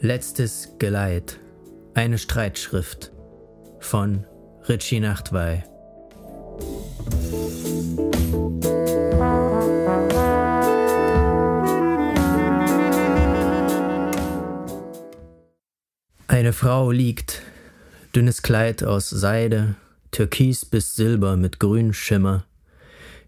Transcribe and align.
Letztes 0.00 0.74
Geleit. 0.78 1.40
Eine 1.92 2.18
Streitschrift 2.18 3.10
von 3.80 4.24
Richie 4.68 5.00
Nachtwey. 5.00 5.64
Eine 16.28 16.52
Frau 16.52 16.92
liegt, 16.92 17.42
dünnes 18.14 18.42
Kleid 18.42 18.84
aus 18.84 19.10
Seide, 19.10 19.74
Türkis 20.12 20.64
bis 20.64 20.94
Silber 20.94 21.36
mit 21.36 21.58
Grünschimmer, 21.58 22.44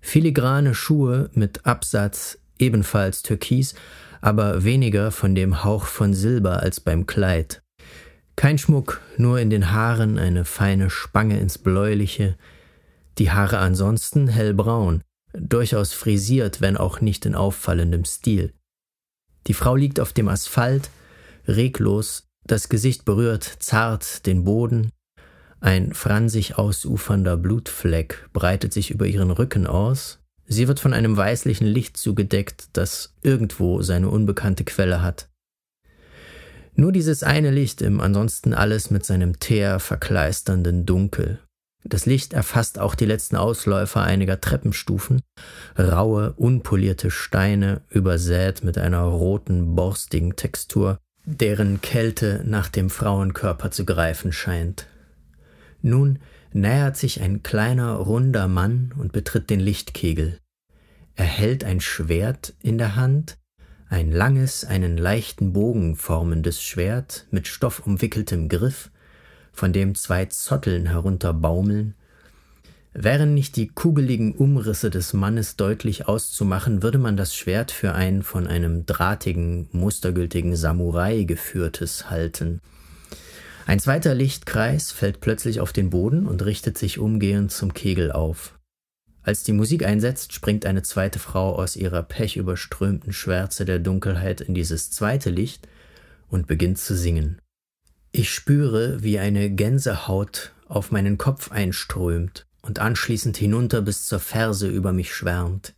filigrane 0.00 0.76
Schuhe 0.76 1.30
mit 1.34 1.66
Absatz, 1.66 2.38
ebenfalls 2.60 3.22
Türkis, 3.22 3.74
aber 4.20 4.64
weniger 4.64 5.10
von 5.10 5.34
dem 5.34 5.64
Hauch 5.64 5.86
von 5.86 6.14
Silber 6.14 6.60
als 6.60 6.80
beim 6.80 7.06
Kleid. 7.06 7.62
Kein 8.36 8.58
Schmuck, 8.58 9.00
nur 9.16 9.38
in 9.38 9.50
den 9.50 9.70
Haaren 9.72 10.18
eine 10.18 10.44
feine 10.44 10.90
Spange 10.90 11.38
ins 11.38 11.58
Bläuliche, 11.58 12.36
die 13.18 13.30
Haare 13.30 13.58
ansonsten 13.58 14.28
hellbraun, 14.28 15.02
durchaus 15.32 15.92
frisiert, 15.92 16.60
wenn 16.60 16.76
auch 16.76 17.00
nicht 17.00 17.26
in 17.26 17.34
auffallendem 17.34 18.04
Stil. 18.04 18.52
Die 19.46 19.54
Frau 19.54 19.76
liegt 19.76 20.00
auf 20.00 20.12
dem 20.12 20.28
Asphalt, 20.28 20.90
reglos, 21.46 22.28
das 22.44 22.68
Gesicht 22.68 23.04
berührt 23.04 23.44
zart 23.44 24.26
den 24.26 24.44
Boden, 24.44 24.90
ein 25.60 25.92
fransig 25.92 26.56
ausufernder 26.56 27.36
Blutfleck 27.36 28.30
breitet 28.32 28.72
sich 28.72 28.90
über 28.90 29.06
ihren 29.06 29.30
Rücken 29.30 29.66
aus, 29.66 30.18
Sie 30.52 30.66
wird 30.66 30.80
von 30.80 30.92
einem 30.92 31.16
weißlichen 31.16 31.66
Licht 31.68 31.96
zugedeckt, 31.96 32.70
das 32.72 33.14
irgendwo 33.22 33.82
seine 33.82 34.08
unbekannte 34.08 34.64
Quelle 34.64 35.00
hat. 35.00 35.28
Nur 36.74 36.90
dieses 36.90 37.22
eine 37.22 37.52
Licht 37.52 37.80
im 37.82 38.00
ansonsten 38.00 38.52
alles 38.52 38.90
mit 38.90 39.06
seinem 39.06 39.38
teer 39.38 39.78
verkleisternden 39.78 40.86
Dunkel. 40.86 41.38
Das 41.84 42.04
Licht 42.04 42.32
erfasst 42.32 42.80
auch 42.80 42.96
die 42.96 43.06
letzten 43.06 43.36
Ausläufer 43.36 44.02
einiger 44.02 44.40
Treppenstufen, 44.40 45.22
raue, 45.78 46.32
unpolierte 46.32 47.12
Steine, 47.12 47.82
übersät 47.88 48.64
mit 48.64 48.76
einer 48.76 49.02
roten, 49.02 49.76
borstigen 49.76 50.34
Textur, 50.34 50.98
deren 51.24 51.80
Kälte 51.80 52.42
nach 52.44 52.68
dem 52.68 52.90
Frauenkörper 52.90 53.70
zu 53.70 53.84
greifen 53.84 54.32
scheint. 54.32 54.88
Nun 55.80 56.18
nähert 56.52 56.96
sich 56.96 57.20
ein 57.20 57.42
kleiner, 57.42 57.94
runder 57.94 58.48
Mann 58.48 58.92
und 58.98 59.12
betritt 59.12 59.50
den 59.50 59.60
Lichtkegel. 59.60 60.38
Er 61.14 61.24
hält 61.24 61.64
ein 61.64 61.80
Schwert 61.80 62.54
in 62.62 62.78
der 62.78 62.96
Hand, 62.96 63.36
ein 63.88 64.12
langes, 64.12 64.64
einen 64.64 64.96
leichten 64.96 65.52
Bogen 65.52 65.96
formendes 65.96 66.62
Schwert 66.62 67.26
mit 67.30 67.48
stoffumwickeltem 67.48 68.48
Griff, 68.48 68.90
von 69.52 69.72
dem 69.72 69.94
zwei 69.94 70.26
Zotteln 70.26 70.86
herunterbaumeln. 70.86 71.94
Wären 72.92 73.34
nicht 73.34 73.56
die 73.56 73.68
kugeligen 73.68 74.32
Umrisse 74.32 74.90
des 74.90 75.12
Mannes 75.12 75.56
deutlich 75.56 76.08
auszumachen, 76.08 76.82
würde 76.82 76.98
man 76.98 77.16
das 77.16 77.34
Schwert 77.34 77.70
für 77.70 77.92
ein 77.92 78.22
von 78.22 78.46
einem 78.46 78.86
drahtigen, 78.86 79.68
mustergültigen 79.72 80.56
Samurai 80.56 81.24
geführtes 81.24 82.10
halten. 82.10 82.60
Ein 83.70 83.78
zweiter 83.78 84.16
Lichtkreis 84.16 84.90
fällt 84.90 85.20
plötzlich 85.20 85.60
auf 85.60 85.72
den 85.72 85.90
Boden 85.90 86.26
und 86.26 86.44
richtet 86.44 86.76
sich 86.76 86.98
umgehend 86.98 87.52
zum 87.52 87.72
Kegel 87.72 88.10
auf. 88.10 88.58
Als 89.22 89.44
die 89.44 89.52
Musik 89.52 89.86
einsetzt, 89.86 90.32
springt 90.32 90.66
eine 90.66 90.82
zweite 90.82 91.20
Frau 91.20 91.54
aus 91.54 91.76
ihrer 91.76 92.02
pechüberströmten 92.02 93.12
Schwärze 93.12 93.64
der 93.64 93.78
Dunkelheit 93.78 94.40
in 94.40 94.54
dieses 94.54 94.90
zweite 94.90 95.30
Licht 95.30 95.68
und 96.26 96.48
beginnt 96.48 96.78
zu 96.78 96.96
singen. 96.96 97.40
Ich 98.10 98.34
spüre, 98.34 99.04
wie 99.04 99.20
eine 99.20 99.48
Gänsehaut 99.50 100.52
auf 100.66 100.90
meinen 100.90 101.16
Kopf 101.16 101.52
einströmt 101.52 102.48
und 102.62 102.80
anschließend 102.80 103.36
hinunter 103.36 103.82
bis 103.82 104.04
zur 104.04 104.18
Ferse 104.18 104.66
über 104.66 104.92
mich 104.92 105.14
schwärmt. 105.14 105.74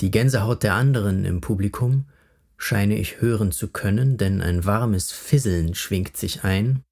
Die 0.00 0.10
Gänsehaut 0.10 0.64
der 0.64 0.74
anderen 0.74 1.24
im 1.24 1.40
Publikum 1.40 2.06
scheine 2.62 2.98
ich 2.98 3.20
hören 3.20 3.52
zu 3.52 3.68
können, 3.68 4.16
denn 4.18 4.42
ein 4.42 4.64
warmes 4.64 5.10
Fisseln 5.10 5.74
schwingt 5.74 6.16
sich 6.16 6.44
ein, 6.44 6.82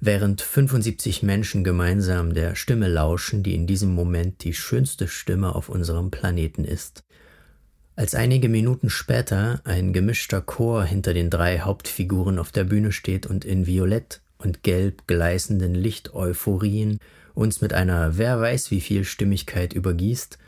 während 0.00 0.40
75 0.40 1.22
Menschen 1.22 1.64
gemeinsam 1.64 2.32
der 2.32 2.54
Stimme 2.54 2.88
lauschen, 2.88 3.42
die 3.42 3.54
in 3.54 3.66
diesem 3.66 3.94
Moment 3.94 4.44
die 4.44 4.54
schönste 4.54 5.08
Stimme 5.08 5.54
auf 5.54 5.68
unserem 5.68 6.10
Planeten 6.10 6.64
ist. 6.64 7.02
Als 7.96 8.14
einige 8.14 8.48
Minuten 8.48 8.88
später 8.88 9.60
ein 9.64 9.92
gemischter 9.92 10.42
Chor 10.42 10.84
hinter 10.84 11.12
den 11.12 11.28
drei 11.28 11.60
Hauptfiguren 11.60 12.38
auf 12.38 12.52
der 12.52 12.64
Bühne 12.64 12.92
steht 12.92 13.26
und 13.26 13.44
in 13.44 13.66
violett 13.66 14.20
und 14.38 14.62
gelb 14.62 15.06
gleißenden 15.06 15.74
Lichteuphorien 15.74 16.98
uns 17.34 17.60
mit 17.60 17.72
einer 17.72 18.16
wer 18.16 18.40
weiß 18.40 18.70
wie 18.70 18.80
viel 18.80 19.04
Stimmigkeit 19.04 19.72
übergießt, 19.72 20.38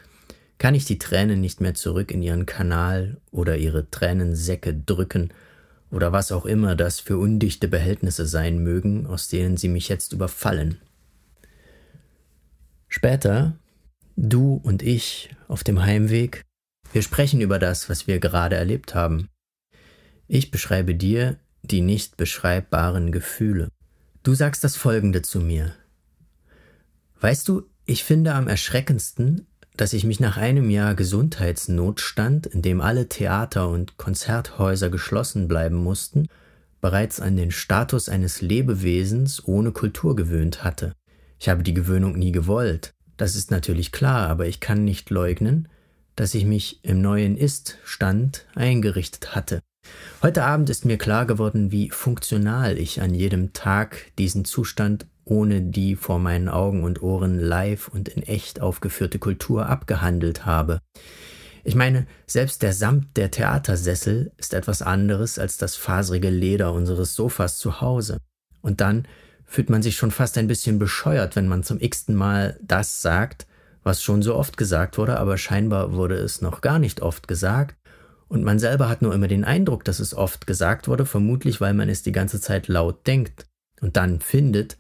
kann 0.59 0.75
ich 0.75 0.85
die 0.85 0.99
Tränen 0.99 1.41
nicht 1.41 1.61
mehr 1.61 1.75
zurück 1.75 2.11
in 2.11 2.23
ihren 2.23 2.47
Kanal 2.47 3.21
oder 3.31 3.57
ihre 3.57 3.91
Tränensäcke 3.91 4.75
drücken 4.75 5.33
oder 5.91 6.13
was 6.13 6.33
auch 6.33 6.45
immer 6.45 6.75
das 6.75 7.01
für 7.01 7.17
undichte 7.17 7.69
Behältnisse 7.69 8.27
sein 8.27 8.59
mögen, 8.59 9.07
aus 9.07 9.29
denen 9.29 9.57
sie 9.57 9.69
mich 9.69 9.89
jetzt 9.89 10.13
überfallen. 10.13 10.81
Später, 12.89 13.59
du 14.17 14.61
und 14.63 14.83
ich 14.83 15.31
auf 15.47 15.65
dem 15.65 15.83
Heimweg, 15.83 16.43
wir 16.93 17.03
sprechen 17.03 17.41
über 17.41 17.59
das, 17.59 17.89
was 17.89 18.07
wir 18.07 18.19
gerade 18.19 18.57
erlebt 18.57 18.95
haben. 18.95 19.29
Ich 20.27 20.51
beschreibe 20.51 20.95
dir 20.95 21.39
die 21.63 21.81
nicht 21.81 22.17
beschreibbaren 22.17 23.13
Gefühle. 23.13 23.69
Du 24.23 24.35
sagst 24.35 24.65
das 24.65 24.77
Folgende 24.77 25.23
zu 25.23 25.41
mir. 25.41 25.75
Weißt 27.21 27.49
du, 27.49 27.69
ich 27.85 28.05
finde 28.05 28.35
am 28.35 28.49
erschreckendsten, 28.49 29.47
dass 29.78 29.93
ich 29.93 30.05
mich 30.05 30.21
nach 30.21 30.37
einem 30.37 30.71
Jahr 30.71 30.94
Gesundheitsnotstand, 30.94 32.47
in 32.47 32.62
dem 32.62 32.81
alle 32.81 33.09
Theater 33.09 33.69
und 33.69 33.97
Konzerthäuser 33.97 34.91
geschlossen 34.91 35.47
bleiben 35.49 35.77
mussten, 35.77 36.27
bereits 36.81 37.21
an 37.21 37.37
den 37.37 37.53
Status 37.53 38.09
eines 38.09 38.43
Lebewesens 38.43 39.47
ohne 39.47 39.72
Kultur 39.72 40.17
gewöhnt 40.17 40.65
hatte. 40.65 40.93
Ich 41.38 41.49
habe 41.49 41.62
die 41.62 41.75
Gewöhnung 41.75 42.19
nie 42.19 42.33
gewollt, 42.33 42.93
das 43.17 43.37
ist 43.37 43.50
natürlich 43.50 43.93
klar, 43.93 44.28
aber 44.28 44.47
ich 44.47 44.59
kann 44.59 44.84
nicht 44.84 45.11
leugnen, 45.11 45.69
dass 46.17 46.34
ich 46.34 46.44
mich 46.44 46.81
im 46.84 47.00
neuen 47.00 47.37
Ist-Stand 47.37 48.47
eingerichtet 48.56 49.37
hatte. 49.37 49.61
Heute 50.22 50.43
Abend 50.43 50.71
ist 50.71 50.84
mir 50.84 50.99
klar 50.99 51.25
geworden, 51.25 51.71
wie 51.71 51.91
funktional 51.91 52.78
ich 52.78 53.00
an 53.00 53.15
jedem 53.15 53.53
Tag 53.53 54.12
diesen 54.19 54.44
Zustand 54.44 55.06
ohne 55.28 55.61
die 55.61 55.97
vor 55.97 56.19
meinen 56.19 56.49
Augen 56.49 56.84
und 56.84 57.03
Ohren 57.03 57.39
live 57.39 57.89
und 57.89 58.09
in 58.09 58.22
echt 58.22 58.61
aufgeführte 58.61 59.19
Kultur 59.19 59.69
abgehandelt 59.69 60.47
habe. 60.47 60.81
Ich 61.65 61.75
meine, 61.75 62.06
selbst 62.27 62.62
der 62.62 62.72
Samt 62.72 63.16
der 63.16 63.31
Theatersessel 63.31 64.33
ist 64.38 64.55
etwas 64.55 64.81
anderes 64.81 65.38
als 65.38 65.59
das 65.59 65.77
faserige 65.77 66.31
Leder 66.31 66.72
unseres 66.72 67.15
Sofas 67.15 67.59
zu 67.59 67.81
Hause. 67.81 68.19
Und 68.62 68.81
dann 68.81 69.06
fühlt 69.44 69.71
man 69.71 69.83
sich 69.83 69.97
schon 69.97 70.11
fast 70.11 70.38
ein 70.38 70.47
bisschen 70.47 70.78
bescheuert, 70.78 71.37
wenn 71.37 71.49
man 71.49 71.62
zum 71.62 71.81
x-ten 71.81 72.15
Mal 72.15 72.59
das 72.62 73.03
sagt, 73.03 73.47
was 73.83 74.03
schon 74.03 74.22
so 74.22 74.34
oft 74.34 74.56
gesagt 74.56 74.99
wurde, 74.99 75.19
aber 75.19 75.37
scheinbar 75.37 75.93
wurde 75.93 76.17
es 76.17 76.41
noch 76.41 76.61
gar 76.61 76.78
nicht 76.78 77.00
oft 77.00 77.28
gesagt, 77.28 77.77
und 78.28 78.44
man 78.44 78.59
selber 78.59 78.91
hat 78.91 79.00
nur 79.00 79.15
immer 79.15 79.28
den 79.28 79.44
Eindruck, 79.44 79.84
dass 79.84 80.00
es 80.00 80.15
oft 80.15 80.47
gesagt 80.47 80.87
wurde, 80.87 81.06
vermutlich 81.06 81.61
weil 81.61 81.72
man 81.72 81.88
es 81.88 82.03
die 82.03 82.12
ganze 82.12 82.41
Zeit 82.41 82.69
laut 82.69 83.06
denkt 83.06 83.47
und 83.81 83.97
dann 83.97 84.21
findet, 84.21 84.77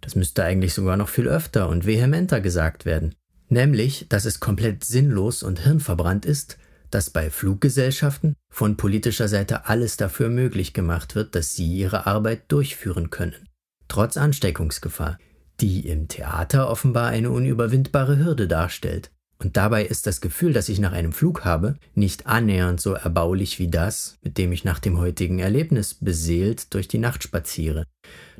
das 0.00 0.14
müsste 0.14 0.44
eigentlich 0.44 0.74
sogar 0.74 0.96
noch 0.96 1.08
viel 1.08 1.28
öfter 1.28 1.68
und 1.68 1.86
vehementer 1.86 2.40
gesagt 2.40 2.84
werden. 2.84 3.14
Nämlich, 3.48 4.06
dass 4.08 4.24
es 4.24 4.40
komplett 4.40 4.84
sinnlos 4.84 5.42
und 5.42 5.60
hirnverbrannt 5.60 6.24
ist, 6.24 6.58
dass 6.90 7.10
bei 7.10 7.30
Fluggesellschaften 7.30 8.34
von 8.52 8.76
politischer 8.76 9.28
Seite 9.28 9.66
alles 9.66 9.96
dafür 9.96 10.28
möglich 10.28 10.72
gemacht 10.72 11.14
wird, 11.14 11.34
dass 11.34 11.54
sie 11.54 11.72
ihre 11.72 12.06
Arbeit 12.06 12.50
durchführen 12.52 13.10
können. 13.10 13.48
Trotz 13.88 14.16
Ansteckungsgefahr, 14.16 15.18
die 15.60 15.88
im 15.88 16.08
Theater 16.08 16.70
offenbar 16.70 17.08
eine 17.08 17.30
unüberwindbare 17.30 18.18
Hürde 18.18 18.48
darstellt. 18.48 19.10
Und 19.42 19.56
dabei 19.56 19.86
ist 19.86 20.06
das 20.06 20.20
Gefühl, 20.20 20.52
das 20.52 20.68
ich 20.68 20.80
nach 20.80 20.92
einem 20.92 21.12
Flug 21.12 21.46
habe, 21.46 21.76
nicht 21.94 22.26
annähernd 22.26 22.78
so 22.78 22.92
erbaulich 22.92 23.58
wie 23.58 23.68
das, 23.68 24.18
mit 24.22 24.36
dem 24.36 24.52
ich 24.52 24.64
nach 24.64 24.78
dem 24.78 24.98
heutigen 24.98 25.38
Erlebnis 25.38 25.94
beseelt 25.94 26.74
durch 26.74 26.88
die 26.88 26.98
Nacht 26.98 27.22
spaziere. 27.22 27.86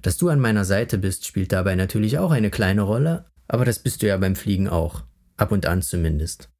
Dass 0.02 0.18
du 0.18 0.28
an 0.28 0.40
meiner 0.40 0.66
Seite 0.66 0.98
bist, 0.98 1.26
spielt 1.26 1.52
dabei 1.52 1.74
natürlich 1.74 2.18
auch 2.18 2.32
eine 2.32 2.50
kleine 2.50 2.82
Rolle, 2.82 3.24
aber 3.48 3.64
das 3.64 3.78
bist 3.78 4.02
du 4.02 4.08
ja 4.08 4.18
beim 4.18 4.36
Fliegen 4.36 4.68
auch, 4.68 5.04
ab 5.38 5.52
und 5.52 5.64
an 5.64 5.80
zumindest. 5.80 6.50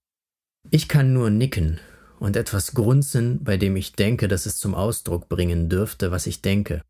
Ich 0.71 0.89
kann 0.89 1.13
nur 1.13 1.29
nicken 1.29 1.79
und 2.19 2.35
etwas 2.35 2.73
grunzen, 2.73 3.45
bei 3.45 3.59
dem 3.59 3.77
ich 3.77 3.93
denke, 3.93 4.27
dass 4.27 4.47
es 4.47 4.59
zum 4.59 4.75
Ausdruck 4.75 5.29
bringen 5.29 5.69
dürfte, 5.69 6.11
was 6.13 6.27
ich 6.27 6.41
denke. 6.41 6.81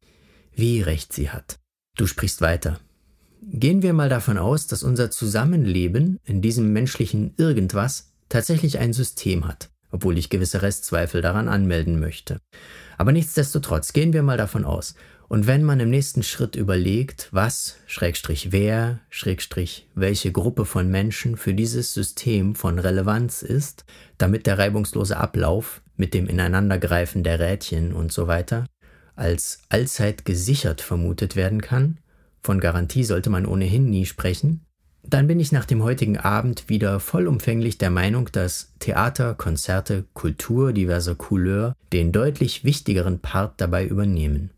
Wie 0.55 0.83
recht 0.83 1.13
sie 1.13 1.31
hat. 1.31 1.59
Du 1.97 2.07
sprichst 2.07 2.41
weiter. 2.43 2.79
Gehen 3.43 3.83
wir 3.83 3.93
mal 3.93 4.09
davon 4.09 4.39
aus, 4.39 4.67
dass 4.67 4.83
unser 4.83 5.11
Zusammenleben 5.11 6.19
in 6.25 6.43
diesem 6.43 6.73
menschlichen 6.73 7.35
Irgendwas 7.37 8.13
tatsächlich 8.29 8.79
ein 8.79 8.93
System 8.93 9.47
hat. 9.47 9.71
obwohl 9.91 10.19
ich 10.19 10.31
gewisse 10.31 10.63
Restzweifel 10.63 11.21
daran 11.21 11.49
anmelden 11.49 11.99
möchte. 11.99 12.41
Aber 12.97 13.13
nichtsdestotrotz 13.13 13.93
gehen 13.93 14.13
wir 14.13 14.23
mal 14.23 14.37
davon 14.37 14.65
aus. 14.65 14.95
Und 15.29 15.47
wenn 15.47 15.63
man 15.63 15.79
im 15.79 15.91
nächsten 15.91 16.23
Schritt 16.23 16.57
überlegt, 16.57 17.29
was, 17.31 17.77
Schrägstrich 17.87 18.51
wer, 18.51 18.99
Schrägstrich 19.11 19.89
welche 19.95 20.33
Gruppe 20.33 20.65
von 20.65 20.89
Menschen 20.91 21.37
für 21.37 21.55
dieses 21.55 21.95
System 21.95 22.57
von 22.57 22.79
Relevanz 22.79 23.43
ist, 23.43 23.85
damit 24.19 24.47
der 24.47 24.59
reibungslose 24.59 25.17
Ablauf 25.17 25.83
mit 25.97 26.15
dem 26.15 26.27
Ineinandergreifen 26.27 27.23
der 27.23 27.39
Rädchen 27.39 27.93
und 27.93 28.13
so 28.13 28.27
weiter 28.27 28.67
als 29.15 29.61
allzeit 29.69 30.25
gesichert 30.25 30.81
vermutet 30.81 31.37
werden 31.37 31.61
kann, 31.61 31.99
von 32.43 32.61
Garantie 32.61 33.05
sollte 33.05 33.31
man 33.31 33.47
ohnehin 33.47 33.91
nie 33.91 34.07
sprechen, 34.07 34.65
dann 35.03 35.27
bin 35.27 35.41
ich 35.41 35.51
nach 35.51 35.65
dem 35.65 35.83
heutigen 35.83 36.19
Abend 36.19 36.69
wieder 36.69 37.01
vollumfänglich 37.01 37.79
der 37.79 37.91
Meinung, 37.91 38.29
dass 38.33 38.73
Theater, 38.79 39.35
Konzerte, 39.35 40.05
Kultur 40.13 40.73
diverser 40.73 41.15
Couleur 41.15 41.75
den 41.93 42.13
deutlich 42.13 42.65
wichtigeren 42.65 43.19
Part 43.19 43.61
dabei 43.61 43.87
übernehmen. 43.87 44.51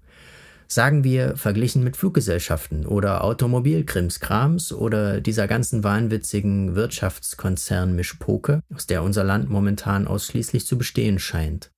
Sagen 0.66 1.04
wir 1.04 1.36
verglichen 1.36 1.84
mit 1.84 1.98
Fluggesellschaften 1.98 2.86
oder 2.86 3.24
Automobilkrimskrams 3.24 4.72
oder 4.72 5.20
dieser 5.20 5.46
ganzen 5.46 5.84
wahnwitzigen 5.84 6.74
Wirtschaftskonzern-Mischpoke, 6.74 8.62
aus 8.74 8.86
der 8.86 9.02
unser 9.02 9.22
Land 9.22 9.50
momentan 9.50 10.08
ausschließlich 10.08 10.66
zu 10.66 10.78
bestehen 10.78 11.18
scheint. 11.18 11.70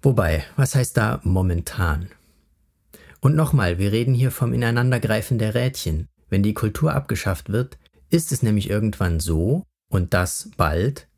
Wobei, 0.00 0.44
was 0.54 0.76
heißt 0.76 0.96
da 0.96 1.20
momentan? 1.24 2.08
Und 3.20 3.34
nochmal, 3.34 3.78
wir 3.78 3.92
reden 3.92 4.14
hier 4.14 4.30
vom 4.30 4.52
Ineinandergreifen 4.52 5.38
der 5.38 5.54
Rädchen. 5.54 6.08
Wenn 6.28 6.42
die 6.42 6.54
Kultur 6.54 6.92
abgeschafft 6.92 7.50
wird, 7.50 7.78
ist 8.10 8.32
es 8.32 8.42
nämlich 8.42 8.70
irgendwann 8.70 9.20
so, 9.20 9.64
und 9.88 10.14
das 10.14 10.50
bald, 10.56 11.08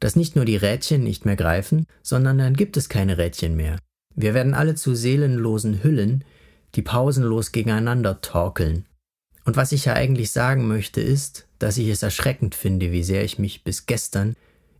dass 0.00 0.16
nicht 0.16 0.36
nur 0.36 0.44
die 0.44 0.56
Rädchen 0.56 1.02
nicht 1.02 1.24
mehr 1.24 1.36
greifen, 1.36 1.86
sondern 2.02 2.38
dann 2.38 2.54
gibt 2.54 2.76
es 2.76 2.88
keine 2.88 3.18
Rädchen 3.18 3.56
mehr. 3.56 3.78
Wir 4.14 4.34
werden 4.34 4.54
alle 4.54 4.74
zu 4.74 4.94
seelenlosen 4.94 5.82
Hüllen, 5.82 6.24
die 6.74 6.82
pausenlos 6.82 7.52
gegeneinander 7.52 8.20
torkeln. 8.20 8.86
Und 9.44 9.56
was 9.56 9.72
ich 9.72 9.84
ja 9.84 9.94
eigentlich 9.94 10.32
sagen 10.32 10.66
möchte, 10.66 11.00
ist, 11.00 11.46
dass 11.58 11.78
ich 11.78 11.88
es 11.88 12.02
erschreckend 12.02 12.54
finde, 12.54 12.92
wie 12.92 13.04
sehr 13.04 13.24
ich 13.24 13.38
mich 13.38 13.62
bis 13.62 13.86
gestern 13.86 14.34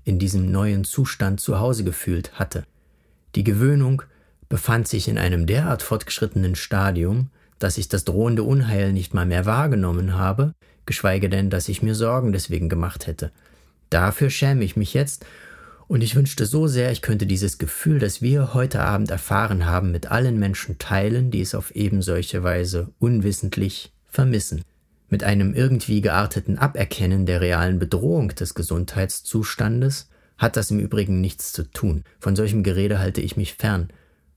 in 0.04 0.18
diesem 0.18 0.50
neuen 0.50 0.84
Zustand 0.84 1.40
zu 1.40 1.58
Hause 1.58 1.84
gefühlt 1.84 2.38
hatte. 2.38 2.64
Die 3.34 3.44
Gewöhnung 3.44 4.02
befand 4.48 4.88
sich 4.88 5.08
in 5.08 5.18
einem 5.18 5.46
derart 5.46 5.82
fortgeschrittenen 5.82 6.54
Stadium, 6.54 7.30
dass 7.58 7.78
ich 7.78 7.88
das 7.88 8.04
drohende 8.04 8.42
Unheil 8.42 8.92
nicht 8.92 9.14
mal 9.14 9.26
mehr 9.26 9.46
wahrgenommen 9.46 10.14
habe, 10.14 10.52
geschweige 10.84 11.28
denn, 11.28 11.50
dass 11.50 11.68
ich 11.68 11.82
mir 11.82 11.94
Sorgen 11.94 12.32
deswegen 12.32 12.68
gemacht 12.68 13.06
hätte. 13.06 13.32
Dafür 13.90 14.30
schäme 14.30 14.64
ich 14.64 14.76
mich 14.76 14.94
jetzt, 14.94 15.24
und 15.88 16.02
ich 16.02 16.16
wünschte 16.16 16.46
so 16.46 16.66
sehr, 16.66 16.90
ich 16.90 17.00
könnte 17.00 17.26
dieses 17.26 17.58
Gefühl, 17.58 18.00
das 18.00 18.20
wir 18.20 18.54
heute 18.54 18.80
Abend 18.80 19.10
erfahren 19.10 19.66
haben, 19.66 19.92
mit 19.92 20.10
allen 20.10 20.38
Menschen 20.38 20.78
teilen, 20.78 21.30
die 21.30 21.40
es 21.40 21.54
auf 21.54 21.70
eben 21.76 22.02
solche 22.02 22.42
Weise 22.42 22.90
unwissentlich 22.98 23.92
vermissen. 24.08 24.62
Mit 25.08 25.22
einem 25.22 25.54
irgendwie 25.54 26.00
gearteten 26.00 26.58
Aberkennen 26.58 27.26
der 27.26 27.40
realen 27.40 27.78
Bedrohung 27.78 28.30
des 28.30 28.54
Gesundheitszustandes 28.54 30.08
hat 30.36 30.56
das 30.56 30.72
im 30.72 30.80
Übrigen 30.80 31.20
nichts 31.20 31.52
zu 31.52 31.62
tun. 31.70 32.02
Von 32.18 32.34
solchem 32.34 32.64
Gerede 32.64 32.98
halte 32.98 33.20
ich 33.20 33.36
mich 33.36 33.54
fern, 33.54 33.88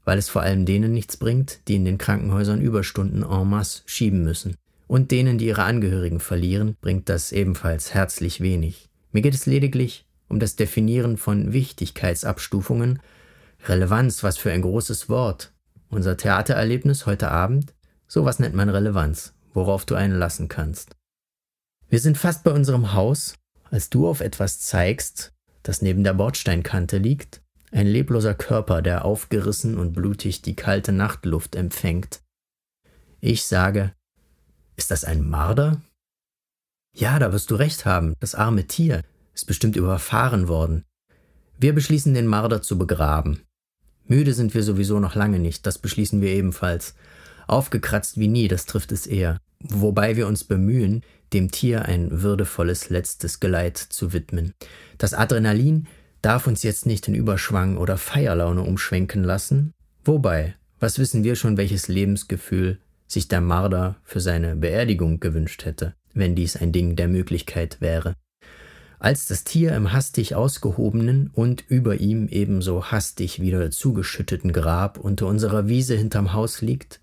weil 0.10 0.18
es 0.18 0.28
vor 0.28 0.42
allem 0.42 0.66
denen 0.66 0.92
nichts 0.92 1.18
bringt, 1.18 1.60
die 1.68 1.76
in 1.76 1.86
den 1.86 2.00
Krankenhäusern 2.00 2.62
Überstunden 2.62 3.22
en 3.22 3.48
masse 3.48 3.84
schieben 3.86 4.24
müssen 4.24 4.56
und 4.88 5.12
denen, 5.12 5.38
die 5.38 5.46
ihre 5.46 5.62
Angehörigen 5.62 6.20
verlieren, 6.20 6.76
bringt 6.82 7.10
das 7.10 7.32
ebenfalls 7.32 7.94
herzlich 7.94 8.42
wenig. 8.42 8.90
Mir 9.12 9.22
geht 9.22 9.36
es 9.36 9.46
lediglich 9.46 10.08
um 10.28 10.40
das 10.40 10.56
Definieren 10.56 11.18
von 11.18 11.54
Wichtigkeitsabstufungen, 11.54 13.04
Relevanz, 13.68 14.24
was 14.24 14.40
für 14.40 14.52
ein 14.52 14.64
großes 14.64 15.10
Wort. 15.10 15.54
Unser 15.90 16.18
Theatererlebnis 16.18 17.06
heute 17.06 17.30
Abend, 17.30 17.76
sowas 18.08 18.40
nennt 18.40 18.56
man 18.56 18.70
Relevanz, 18.70 19.36
worauf 19.54 19.86
du 19.86 19.94
einen 19.94 20.18
lassen 20.18 20.48
kannst. 20.48 20.96
Wir 21.88 22.00
sind 22.00 22.18
fast 22.18 22.44
bei 22.44 22.52
unserem 22.52 22.94
Haus, 22.94 23.36
als 23.70 23.92
du 23.92 24.08
auf 24.08 24.22
etwas 24.22 24.60
zeigst, 24.60 25.34
das 25.62 25.84
neben 25.84 26.04
der 26.04 26.14
Bordsteinkante 26.16 26.98
liegt, 26.98 27.44
ein 27.72 27.88
lebloser 27.88 28.34
Körper, 28.34 28.82
der 28.82 29.06
aufgerissen 29.06 29.78
und 29.78 29.94
blutig 29.94 30.42
die 30.42 30.56
kalte 30.56 30.92
Nachtluft 30.92 31.56
empfängt. 31.56 32.22
Ich 33.22 33.44
sage, 33.44 33.94
ist 34.76 34.92
das 34.92 35.04
ein 35.04 35.28
Marder? 35.28 35.82
Ja, 36.96 37.20
da 37.20 37.32
wirst 37.32 37.52
du 37.52 37.56
recht 37.56 37.86
haben. 37.86 38.14
Das 38.20 38.36
arme 38.36 38.66
Tier 38.66 39.02
ist 39.34 39.46
bestimmt 39.46 39.76
überfahren 39.76 40.48
worden. 40.48 40.86
Wir 41.58 41.74
beschließen, 41.74 42.14
den 42.14 42.28
Marder 42.28 42.62
zu 42.62 42.78
begraben. 42.78 43.42
Müde 44.08 44.34
sind 44.34 44.54
wir 44.54 44.64
sowieso 44.64 45.00
noch 45.00 45.16
lange 45.16 45.40
nicht, 45.40 45.66
das 45.66 45.78
beschließen 45.78 46.22
wir 46.22 46.30
ebenfalls. 46.30 46.96
Aufgekratzt 47.48 48.18
wie 48.18 48.28
nie, 48.28 48.48
das 48.48 48.66
trifft 48.66 48.92
es 48.92 49.06
eher. 49.06 49.38
Wobei 49.62 50.16
wir 50.16 50.28
uns 50.28 50.44
bemühen, 50.46 51.04
dem 51.34 51.52
Tier 51.52 51.86
ein 51.86 52.22
würdevolles 52.24 52.90
letztes 52.90 53.40
Geleit 53.40 53.78
zu 53.78 54.14
widmen. 54.14 54.54
Das 54.98 55.14
Adrenalin 55.14 55.88
darf 56.22 56.48
uns 56.48 56.64
jetzt 56.64 56.86
nicht 56.86 57.08
in 57.08 57.16
Überschwang 57.16 57.78
oder 57.78 57.98
Feierlaune 57.98 58.62
umschwenken 58.62 59.24
lassen. 59.24 59.72
Wobei, 60.04 60.56
was 60.80 61.00
wissen 61.00 61.24
wir 61.24 61.36
schon, 61.36 61.58
welches 61.58 61.88
Lebensgefühl 61.88 62.80
sich 63.08 63.28
der 63.28 63.42
Marder 63.42 63.98
für 64.04 64.20
seine 64.20 64.56
Beerdigung 64.56 65.20
gewünscht 65.20 65.66
hätte, 65.66 65.94
wenn 66.14 66.36
dies 66.36 66.56
ein 66.56 66.72
Ding 66.72 66.96
der 66.96 67.08
Möglichkeit 67.08 67.82
wäre. 67.82 68.16
Als 69.00 69.26
das 69.26 69.46
Tier 69.46 69.74
im 69.76 69.94
hastig 69.94 70.36
ausgehobenen 70.36 71.30
und 71.34 71.64
über 71.70 72.02
ihm 72.02 72.28
ebenso 72.28 72.92
hastig 72.92 73.40
wieder 73.40 73.72
zugeschütteten 73.72 74.52
Grab 74.52 75.00
unter 75.00 75.28
unserer 75.28 75.70
Wiese 75.70 75.96
hinterm 75.96 76.34
Haus 76.34 76.62
liegt, 76.62 77.00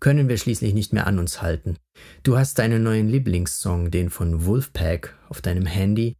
können 0.00 0.28
wir 0.28 0.36
schließlich 0.36 0.74
nicht 0.74 0.92
mehr 0.92 1.06
an 1.06 1.18
uns 1.18 1.40
halten. 1.40 1.76
Du 2.22 2.36
hast 2.36 2.58
deinen 2.58 2.82
neuen 2.82 3.08
Lieblingssong, 3.08 3.90
den 3.90 4.10
von 4.10 4.44
Wolfpack, 4.44 5.16
auf 5.28 5.40
deinem 5.40 5.66
Handy. 5.66 6.14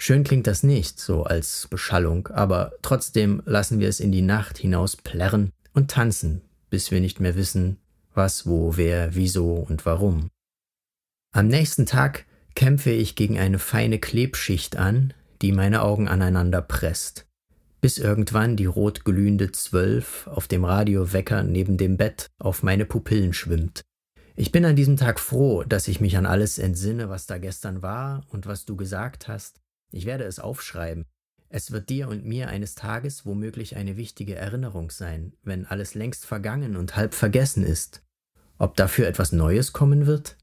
Schön 0.00 0.22
klingt 0.22 0.46
das 0.46 0.62
nicht, 0.62 1.00
so 1.00 1.24
als 1.24 1.66
Beschallung, 1.68 2.28
aber 2.28 2.72
trotzdem 2.82 3.42
lassen 3.46 3.80
wir 3.80 3.88
es 3.88 3.98
in 3.98 4.12
die 4.12 4.22
Nacht 4.22 4.56
hinaus 4.56 4.96
plärren 4.96 5.50
und 5.74 5.90
tanzen, 5.90 6.40
bis 6.70 6.92
wir 6.92 7.00
nicht 7.00 7.18
mehr 7.18 7.34
wissen, 7.34 7.78
was, 8.14 8.46
wo, 8.46 8.76
wer, 8.76 9.16
wieso 9.16 9.54
und 9.54 9.84
warum. 9.84 10.30
Am 11.32 11.48
nächsten 11.48 11.84
Tag 11.84 12.26
kämpfe 12.54 12.90
ich 12.90 13.16
gegen 13.16 13.38
eine 13.38 13.58
feine 13.58 13.98
Klebschicht 13.98 14.76
an, 14.76 15.14
die 15.42 15.50
meine 15.50 15.82
Augen 15.82 16.06
aneinander 16.06 16.62
presst, 16.62 17.26
bis 17.80 17.98
irgendwann 17.98 18.56
die 18.56 18.66
rot 18.66 19.04
glühende 19.04 19.50
Zwölf 19.50 20.28
auf 20.28 20.46
dem 20.46 20.64
Radiowecker 20.64 21.42
neben 21.42 21.76
dem 21.76 21.96
Bett 21.96 22.28
auf 22.38 22.62
meine 22.62 22.86
Pupillen 22.86 23.32
schwimmt. 23.32 23.82
Ich 24.36 24.52
bin 24.52 24.64
an 24.64 24.76
diesem 24.76 24.96
Tag 24.96 25.18
froh, 25.18 25.64
dass 25.64 25.88
ich 25.88 26.00
mich 26.00 26.16
an 26.16 26.24
alles 26.24 26.58
entsinne, 26.58 27.08
was 27.08 27.26
da 27.26 27.38
gestern 27.38 27.82
war 27.82 28.24
und 28.28 28.46
was 28.46 28.64
du 28.64 28.76
gesagt 28.76 29.26
hast. 29.26 29.60
Ich 29.90 30.06
werde 30.06 30.24
es 30.24 30.38
aufschreiben. 30.38 31.04
Es 31.50 31.70
wird 31.70 31.88
dir 31.88 32.08
und 32.08 32.26
mir 32.26 32.48
eines 32.48 32.74
Tages 32.74 33.24
womöglich 33.24 33.76
eine 33.76 33.96
wichtige 33.96 34.34
Erinnerung 34.34 34.90
sein, 34.90 35.32
wenn 35.42 35.64
alles 35.64 35.94
längst 35.94 36.26
vergangen 36.26 36.76
und 36.76 36.96
halb 36.96 37.14
vergessen 37.14 37.64
ist. 37.64 38.02
Ob 38.58 38.76
dafür 38.76 39.06
etwas 39.06 39.32
Neues 39.32 39.72
kommen 39.72 40.06
wird? 40.06 40.36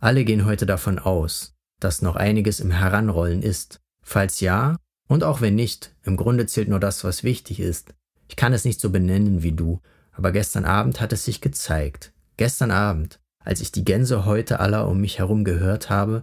Alle 0.00 0.24
gehen 0.24 0.46
heute 0.46 0.64
davon 0.64 0.98
aus, 0.98 1.54
dass 1.80 2.00
noch 2.00 2.16
einiges 2.16 2.60
im 2.60 2.70
Heranrollen 2.70 3.42
ist. 3.42 3.80
Falls 4.02 4.40
ja, 4.40 4.76
und 5.08 5.24
auch 5.24 5.40
wenn 5.40 5.54
nicht, 5.54 5.94
im 6.04 6.16
Grunde 6.16 6.46
zählt 6.46 6.68
nur 6.68 6.80
das, 6.80 7.04
was 7.04 7.22
wichtig 7.22 7.60
ist. 7.60 7.94
Ich 8.28 8.36
kann 8.36 8.52
es 8.52 8.64
nicht 8.64 8.80
so 8.80 8.90
benennen 8.90 9.42
wie 9.42 9.52
du, 9.52 9.80
aber 10.12 10.32
gestern 10.32 10.64
Abend 10.64 11.00
hat 11.00 11.12
es 11.12 11.24
sich 11.24 11.40
gezeigt. 11.40 12.12
Gestern 12.36 12.70
Abend, 12.70 13.20
als 13.40 13.60
ich 13.60 13.72
die 13.72 13.84
Gänse 13.84 14.24
heute 14.24 14.60
aller 14.60 14.88
um 14.88 15.00
mich 15.00 15.18
herum 15.18 15.44
gehört 15.44 15.90
habe, 15.90 16.22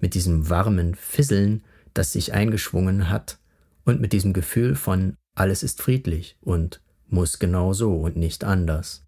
mit 0.00 0.14
diesem 0.14 0.48
warmen 0.48 0.94
Fisseln, 0.94 1.62
das 1.94 2.12
sich 2.12 2.32
eingeschwungen 2.32 3.10
hat, 3.10 3.38
und 3.84 4.00
mit 4.00 4.12
diesem 4.12 4.32
Gefühl 4.32 4.74
von 4.74 5.16
alles 5.34 5.62
ist 5.62 5.80
friedlich 5.80 6.36
und 6.40 6.82
muss 7.06 7.38
genau 7.38 7.72
so 7.72 7.94
und 7.94 8.16
nicht 8.16 8.44
anders. 8.44 9.06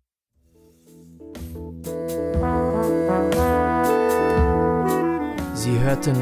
Sie 5.54 5.78
hörten 5.80 6.16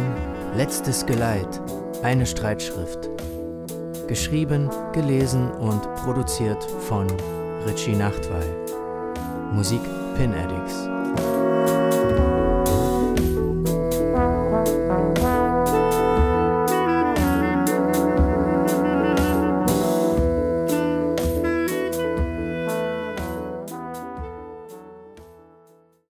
Letztes 0.56 1.06
Geleit, 1.06 1.60
eine 2.02 2.26
Streitschrift. 2.26 3.08
Geschrieben, 4.08 4.68
gelesen 4.92 5.52
und 5.52 5.82
produziert 5.94 6.64
von 6.88 7.06
Richie 7.64 7.94
Nachtwey. 7.94 8.44
Musik 9.52 9.82
Pin 10.16 10.34
Addicts. 10.34 11.77